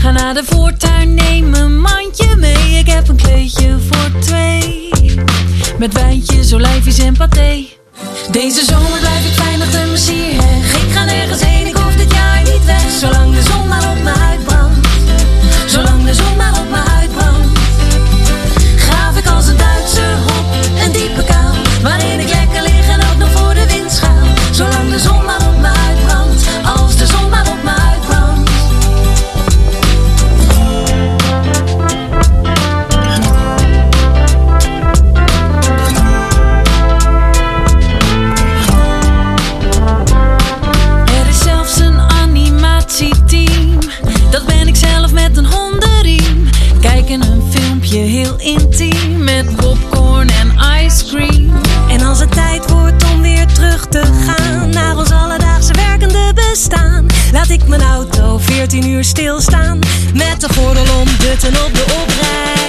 Ga 0.00 0.10
naar 0.10 0.34
de 0.34 0.42
voortuin, 0.44 1.14
neem 1.14 1.54
een 1.54 1.80
mandje 1.80 2.36
mee. 2.36 2.78
Ik 2.78 2.86
heb 2.86 3.08
een 3.08 3.16
kleedje 3.16 3.76
voor 3.90 4.20
twee. 4.20 4.88
Met 5.78 5.92
wijntjes, 5.92 6.54
olijfjes 6.54 6.98
en 6.98 7.16
paté. 7.16 7.64
Deze 8.30 8.64
zomer 8.64 8.98
blijf 9.00 9.26
ik 9.32 9.44
weinig 9.44 9.70
de 9.70 9.88
messierheg. 9.90 10.82
Ik 10.82 10.92
ga 10.92 11.04
nergens 11.04 11.44
heen, 11.44 11.66
ik 11.66 11.76
hoef 11.76 11.94
dit 11.96 12.12
jaar 12.12 12.42
niet 12.42 12.64
weg. 12.64 12.90
Zolang 12.98 13.34
de 13.34 13.42
zon 13.42 13.68
maar 13.68 13.90
op 13.90 14.02
mijn 14.02 14.18
huid 14.18 14.44
brandt, 14.44 14.88
Zolang 15.66 16.04
de 16.04 16.14
zon 16.14 16.36
maar 16.36 16.59
op 16.59 16.59
heel 48.38 48.54
intiem 48.54 49.24
met 49.24 49.56
popcorn 49.56 50.28
en 50.28 50.54
ice 50.84 51.04
cream. 51.04 51.60
En 51.88 52.00
als 52.00 52.20
het 52.20 52.32
tijd 52.32 52.70
wordt 52.70 53.04
om 53.12 53.22
weer 53.22 53.46
terug 53.46 53.86
te 53.86 54.02
gaan 54.26 54.70
naar 54.70 54.96
ons 54.96 55.10
alledaagse 55.10 55.72
werkende 55.72 56.32
bestaan, 56.34 57.06
laat 57.32 57.48
ik 57.48 57.66
mijn 57.66 57.82
auto 57.82 58.38
14 58.38 58.88
uur 58.88 59.04
stilstaan 59.04 59.78
met 60.14 60.40
de 60.40 60.48
gordel 60.54 60.98
om, 61.00 61.08
dutten 61.18 61.64
op 61.64 61.74
de 61.74 61.84
oprij. 62.02 62.59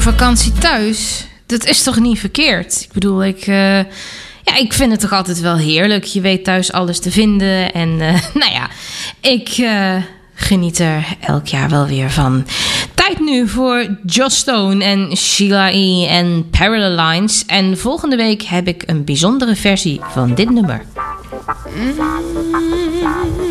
vakantie 0.00 0.52
thuis, 0.52 1.26
dat 1.46 1.64
is 1.64 1.82
toch 1.82 1.98
niet 1.98 2.18
verkeerd? 2.18 2.80
Ik 2.82 2.92
bedoel, 2.92 3.24
ik, 3.24 3.46
eh, 3.46 3.78
ja, 4.42 4.56
ik 4.58 4.72
vind 4.72 4.90
het 4.90 5.00
toch 5.00 5.12
altijd 5.12 5.40
wel 5.40 5.56
heerlijk. 5.56 6.04
Je 6.04 6.20
weet 6.20 6.44
thuis 6.44 6.72
alles 6.72 7.00
te 7.00 7.10
vinden. 7.10 7.72
En 7.72 8.00
eh, 8.00 8.20
nou 8.40 8.52
ja, 8.52 8.68
ik 9.20 9.48
eh, 9.48 9.94
geniet 10.34 10.78
er 10.78 11.04
elk 11.20 11.46
jaar 11.46 11.68
wel 11.70 11.86
weer 11.86 12.10
van. 12.10 12.46
Tijd 12.94 13.20
nu 13.20 13.48
voor 13.48 13.98
Joss 14.06 14.38
Stone 14.38 14.84
en 14.84 15.16
Sheila 15.16 15.70
E. 15.72 16.06
en 16.06 16.50
Parallel 16.50 17.06
Lines. 17.06 17.44
En 17.46 17.78
volgende 17.78 18.16
week 18.16 18.42
heb 18.42 18.68
ik 18.68 18.82
een 18.86 19.04
bijzondere 19.04 19.56
versie 19.56 20.00
van 20.10 20.34
dit 20.34 20.50
nummer. 20.50 20.82
Mm. 21.76 23.47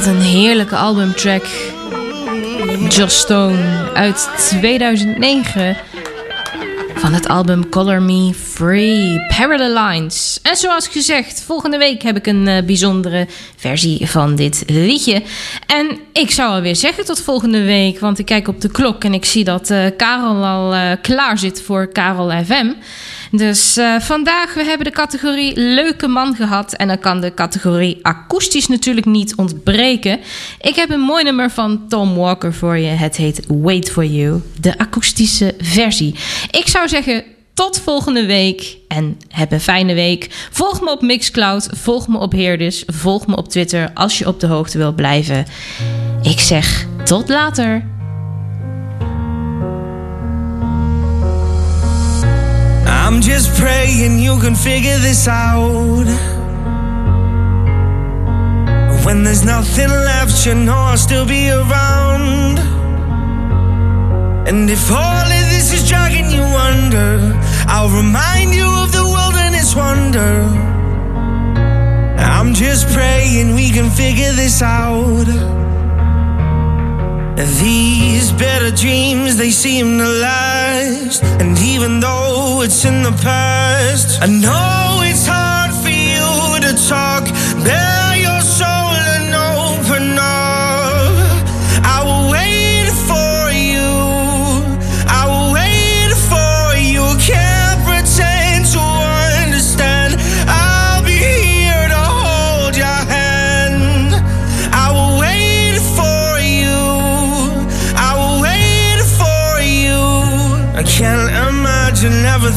Wat 0.00 0.08
een 0.08 0.20
heerlijke 0.20 0.76
albumtrack. 0.76 1.46
Joss 2.88 3.18
Stone 3.18 3.90
uit 3.94 4.28
2009 4.36 5.76
van 6.94 7.12
het 7.12 7.28
album 7.28 7.68
Color 7.68 8.02
Me 8.02 8.34
Free, 8.34 9.26
Parallel 9.36 9.86
Lines. 9.86 10.38
En 10.42 10.56
zoals 10.56 10.88
gezegd, 10.88 11.42
volgende 11.42 11.78
week 11.78 12.02
heb 12.02 12.16
ik 12.16 12.26
een 12.26 12.48
eh, 12.48 12.62
bijzondere 12.62 13.26
versie 13.56 14.06
van 14.06 14.34
dit 14.34 14.62
liedje. 14.66 15.22
En 15.66 15.98
ik 16.12 16.30
zou 16.30 16.50
alweer 16.50 16.76
zeggen 16.76 17.04
tot 17.04 17.20
volgende 17.20 17.62
week, 17.62 17.98
want 17.98 18.18
ik 18.18 18.26
kijk 18.26 18.48
op 18.48 18.60
de 18.60 18.70
klok 18.70 19.04
en 19.04 19.14
ik 19.14 19.24
zie 19.24 19.44
dat 19.44 19.70
eh, 19.70 19.86
Karel 19.96 20.44
al 20.44 20.74
eh, 20.74 20.92
klaar 21.02 21.38
zit 21.38 21.62
voor 21.62 21.92
Karel 21.92 22.44
FM. 22.44 22.72
Dus 23.30 23.76
eh, 23.76 24.00
vandaag 24.00 24.54
we 24.54 24.64
hebben 24.64 24.86
de 24.86 24.92
categorie 24.92 25.52
leuke 25.56 26.08
man 26.08 26.34
gehad. 26.34 26.72
En 26.72 26.88
dan 26.88 26.98
kan 26.98 27.20
de 27.20 27.34
categorie 27.34 27.98
akoestisch 28.02 28.68
natuurlijk 28.68 29.06
niet 29.06 29.34
ontbreken. 29.34 30.20
Ik 30.60 30.74
heb 30.74 30.90
een 30.90 31.00
mooi 31.00 31.24
nummer 31.24 31.50
van 31.50 31.88
Tom 31.88 32.14
Walker 32.14 32.54
voor 32.54 32.78
je. 32.78 32.88
Het 32.88 33.16
heet 33.16 33.46
Wait 33.48 33.90
For 33.90 34.04
You. 34.04 34.42
De 34.60 34.78
akoestische 34.78 35.54
versie. 35.58 36.14
Ik 36.50 36.68
zou 36.68 36.88
zeggen 36.88 37.24
tot 37.54 37.80
volgende 37.80 38.26
week. 38.26 38.76
En 38.88 39.18
heb 39.28 39.52
een 39.52 39.60
fijne 39.60 39.94
week. 39.94 40.48
Volg 40.50 40.80
me 40.80 40.90
op 40.90 41.02
Mixcloud. 41.02 41.68
Volg 41.70 42.08
me 42.08 42.18
op 42.18 42.32
Heerdis. 42.32 42.82
Volg 42.86 43.26
me 43.26 43.36
op 43.36 43.48
Twitter 43.48 43.90
als 43.94 44.18
je 44.18 44.26
op 44.26 44.40
de 44.40 44.46
hoogte 44.46 44.78
wilt 44.78 44.96
blijven. 44.96 45.46
Ik 46.22 46.40
zeg 46.40 46.86
tot 47.04 47.28
later. 47.28 47.99
I'm 53.10 53.20
just 53.20 53.58
praying 53.58 54.20
you 54.20 54.38
can 54.38 54.54
figure 54.54 54.96
this 54.98 55.26
out. 55.26 56.06
When 59.04 59.24
there's 59.24 59.44
nothing 59.44 59.88
left, 59.88 60.46
you 60.46 60.54
know 60.54 60.76
I'll 60.76 60.96
still 60.96 61.26
be 61.26 61.50
around. 61.50 62.60
And 64.46 64.70
if 64.70 64.92
all 64.92 65.26
of 65.26 65.44
this 65.50 65.72
is 65.72 65.88
dragging 65.88 66.30
you 66.30 66.44
under, 66.44 67.36
I'll 67.66 67.90
remind 67.90 68.54
you 68.54 68.68
of 68.84 68.92
the 68.92 69.04
wilderness 69.04 69.74
wonder. 69.74 70.42
I'm 72.16 72.54
just 72.54 72.86
praying 72.94 73.56
we 73.56 73.70
can 73.70 73.90
figure 73.90 74.32
this 74.34 74.62
out. 74.62 75.26
These 77.46 78.32
better 78.32 78.70
dreams, 78.70 79.36
they 79.36 79.50
seem 79.50 79.96
to 79.98 80.04
last. 80.04 81.22
And 81.24 81.58
even 81.60 82.00
though 82.00 82.60
it's 82.62 82.84
in 82.84 83.02
the 83.02 83.12
past, 83.12 84.20
I 84.20 84.26
know 84.26 85.00
it's 85.02 85.26
hard 85.26 85.72
for 85.82 85.88
you 85.88 86.60
to 86.60 86.72
talk. 86.86 87.24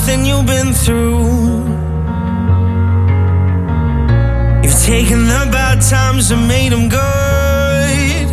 Everything 0.03 0.25
you've 0.25 0.45
been 0.45 0.73
through. 0.73 1.23
You've 4.63 4.81
taken 4.83 5.27
the 5.27 5.47
bad 5.49 5.81
times 5.81 6.29
and 6.29 6.45
made 6.45 6.73
them 6.73 6.89
good. 6.89 8.27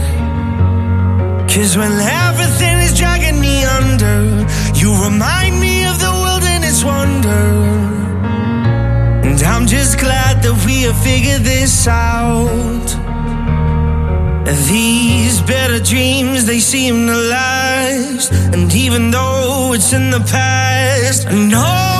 Cause 1.48 1.76
when 1.76 1.92
everything 2.26 2.78
is 2.78 2.98
dragging 2.98 3.40
me 3.40 3.64
under, 3.64 4.44
you 4.74 4.90
remind 5.04 5.60
me 5.60 5.84
of 5.84 6.00
the 6.00 6.10
wilderness 6.10 6.82
wonder. 6.82 7.46
And 9.28 9.40
I'm 9.40 9.66
just 9.68 10.00
glad 10.00 10.42
that 10.42 10.64
we 10.66 10.82
have 10.82 11.00
figured 11.04 11.42
this 11.42 11.86
out. 11.86 12.99
These 14.68 15.40
better 15.42 15.80
dreams, 15.80 16.44
they 16.44 16.60
seem 16.60 17.06
to 17.06 17.16
last. 17.16 18.32
And 18.32 18.72
even 18.74 19.10
though 19.10 19.72
it's 19.74 19.92
in 19.92 20.10
the 20.10 20.20
past, 20.20 21.26
I 21.26 21.34
know 21.34 21.99